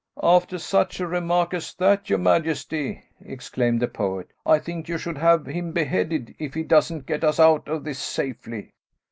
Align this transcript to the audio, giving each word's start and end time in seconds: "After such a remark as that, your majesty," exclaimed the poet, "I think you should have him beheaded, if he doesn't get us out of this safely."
"After 0.23 0.57
such 0.57 0.99
a 0.99 1.05
remark 1.05 1.53
as 1.53 1.75
that, 1.75 2.09
your 2.09 2.17
majesty," 2.17 3.03
exclaimed 3.23 3.79
the 3.83 3.87
poet, 3.87 4.29
"I 4.47 4.57
think 4.57 4.89
you 4.89 4.97
should 4.97 5.19
have 5.19 5.45
him 5.45 5.73
beheaded, 5.73 6.33
if 6.39 6.55
he 6.55 6.63
doesn't 6.63 7.05
get 7.05 7.23
us 7.23 7.39
out 7.39 7.67
of 7.67 7.83
this 7.83 7.99
safely." 7.99 8.71